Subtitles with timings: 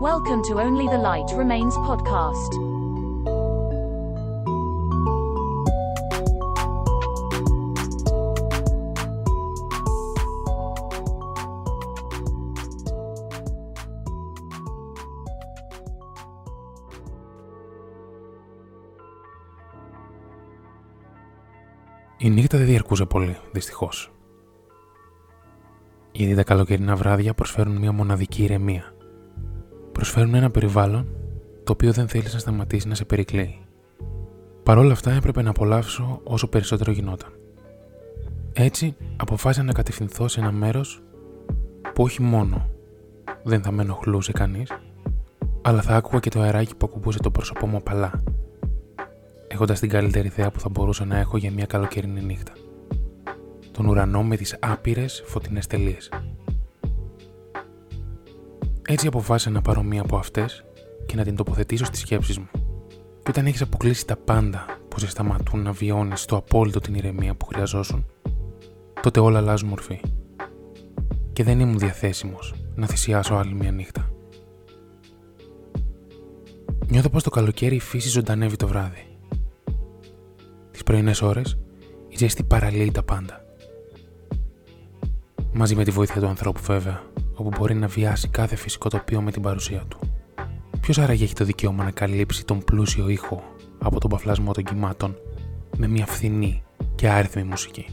[0.00, 2.89] Welcome to Only the Light Remains podcast.
[22.22, 24.12] Η νύχτα δεν διαρκούσε πολύ, δυστυχώς.
[26.12, 28.94] Γιατί τα καλοκαιρινά βράδια προσφέρουν μια μοναδική ηρεμία.
[29.92, 31.06] Προσφέρουν ένα περιβάλλον
[31.64, 33.58] το οποίο δεν θέλεις να σταματήσει να σε περικλαίει.
[34.62, 37.32] Παρ' όλα αυτά έπρεπε να απολαύσω όσο περισσότερο γινόταν.
[38.52, 41.02] Έτσι αποφάσισα να κατευθυνθώ σε ένα μέρος
[41.94, 42.68] που όχι μόνο
[43.42, 44.70] δεν θα με ενοχλούσε κανείς,
[45.62, 48.22] αλλά θα άκουγα και το αεράκι που ακουμπούσε το πρόσωπό μου απαλά
[49.52, 52.52] έχοντας την καλύτερη θέα που θα μπορούσα να έχω για μια καλοκαιρινή νύχτα.
[53.70, 56.08] Τον ουρανό με τις άπειρες φωτεινές τελείες.
[58.88, 60.64] Έτσι αποφάσισα να πάρω μία από αυτές
[61.06, 62.48] και να την τοποθετήσω στις σκέψεις μου.
[63.22, 67.34] Και όταν έχεις αποκλείσει τα πάντα που σε σταματούν να βιώνεις το απόλυτο την ηρεμία
[67.34, 68.06] που χρειαζόσουν,
[69.02, 70.00] τότε όλα αλλάζουν μορφή.
[71.32, 74.10] Και δεν ήμουν διαθέσιμος να θυσιάσω άλλη μία νύχτα.
[76.86, 79.09] Νιώθω πως το καλοκαίρι η φύση ζωντανεύει το βράδυ τι
[80.90, 81.58] πρωινές ώρες,
[82.08, 83.44] η ζέστη παραλύει τα πάντα.
[85.52, 87.02] Μαζί με τη βοήθεια του ανθρώπου, βέβαια,
[87.34, 89.98] όπου μπορεί να βιάσει κάθε φυσικό τοπίο με την παρουσία του.
[90.80, 93.42] Ποιος άραγε έχει το δικαίωμα να καλύψει τον πλούσιο ήχο
[93.78, 95.16] από τον παφλασμό των κυμάτων
[95.76, 96.62] με μια φθηνή
[96.94, 97.86] και άριθμη μουσική;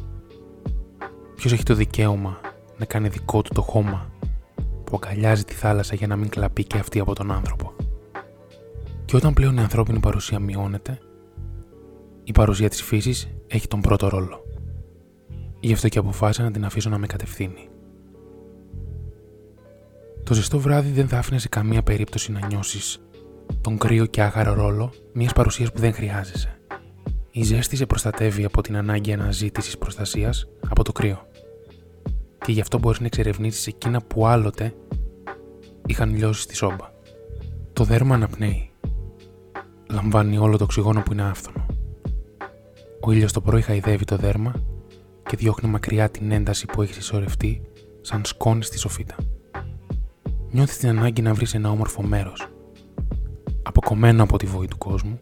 [1.36, 2.40] Ποιος έχει το δικαίωμα
[2.78, 4.12] να κάνει δικό του το χώμα
[4.84, 7.73] που αγκαλιάζει τη θάλασσα για να μην κλαπεί και αυτή από τον άνθρωπο;
[9.06, 11.00] Και όταν πλέον η ανθρώπινη παρουσία μειώνεται,
[12.28, 14.44] η παρουσία της φύσης έχει τον πρώτο ρόλο.
[15.59, 17.69] Γι' αυτό και αποφάσισα να την αφήσω να με κατευθύνει.
[20.24, 23.00] Το ζεστό βράδυ δεν θα άφηνε σε καμία περίπτωση να νιώσεις
[23.62, 26.59] τον κρύο και άγαρο ρόλο μιας παρουσίας που δεν χρειάζεσαι.
[27.31, 31.28] Η ζέστη σε προστατεύει από την ανάγκη αναζήτησης προστασίας από το κρύο.
[32.46, 34.73] Και γι' αυτό μπορείς να εξερευνήσεις εκείνα που άλλοτε
[35.85, 36.90] είχαν λιώσει στη σόμπα.
[37.73, 38.69] Το δέρμα αναπνέει.
[39.90, 41.66] Λαμβάνει όλο το οξυγόνο που είναι άφθονο.
[43.02, 44.53] Ο ήλιος το πρωί χαϊδεύει το δέρμα
[45.25, 47.62] και διώχνει μακριά την ένταση που έχει συσσωρευτεί
[48.02, 49.16] σαν σκόνη στη σοφίτα.
[50.52, 52.47] Νιώθεις την ανάγκη να βρεις ένα όμορφο μέρος,
[53.63, 55.22] αποκομμένο από τη βοή του κόσμου,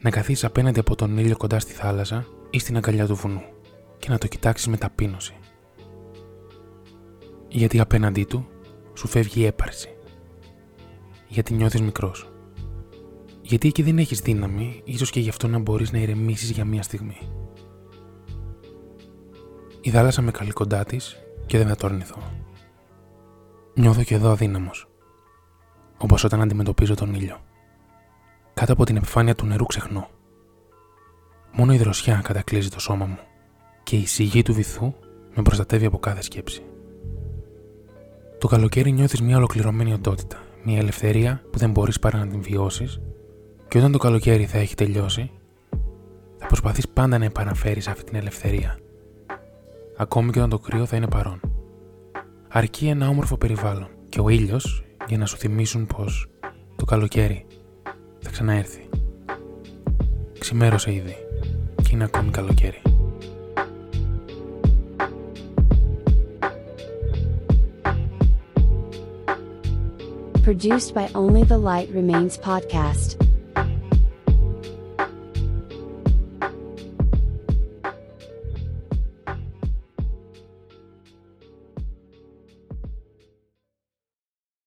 [0.00, 3.42] να καθίσεις απέναντι από τον ήλιο κοντά στη θάλασσα ή στην αγκαλιά του βουνού
[3.98, 5.34] και να το κοιτάξεις με ταπείνωση.
[7.48, 8.46] Γιατί απέναντί του
[8.94, 9.88] σου φεύγει η έπαρση.
[11.28, 12.32] Γιατί νιώθεις μικρός
[13.48, 16.82] γιατί εκεί δεν έχεις δύναμη, ίσως και γι' αυτό να μπορείς να ηρεμήσεις για μία
[16.82, 17.18] στιγμή.
[19.80, 21.16] Η θάλασσα με καλή κοντά της
[21.46, 22.22] και δεν θα το αρνηθώ.
[23.74, 24.88] Νιώθω και εδώ αδύναμος.
[25.98, 27.36] Όπως όταν αντιμετωπίζω τον ήλιο.
[28.54, 30.08] Κάτω από την επιφάνεια του νερού ξεχνώ.
[31.52, 33.18] Μόνο η δροσιά κατακλείζει το σώμα μου
[33.82, 34.94] και η σιγή του βυθού
[35.34, 36.62] με προστατεύει από κάθε σκέψη.
[38.38, 43.00] Το καλοκαίρι νιώθεις μια ολοκληρωμένη οντότητα, μια ελευθερία που δεν μπορείς παρά να την βιώσεις
[43.68, 45.30] και όταν το καλοκαίρι θα έχει τελειώσει,
[46.38, 48.78] θα προσπαθείς πάντα να επαναφέρεις αυτή την ελευθερία.
[49.96, 51.40] Ακόμη και όταν το κρύο θα είναι παρόν.
[52.48, 56.28] Αρκεί ένα όμορφο περιβάλλον και ο ήλιος για να σου θυμίσουν πως
[56.76, 57.46] το καλοκαίρι
[58.18, 58.88] θα ξαναέρθει.
[60.38, 61.16] Ξημέρωσε ήδη
[61.82, 62.82] και είναι ακόμη καλοκαίρι.
[70.44, 73.27] Produced by Only the Light Remains podcast.